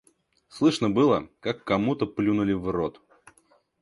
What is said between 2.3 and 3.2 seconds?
в рот.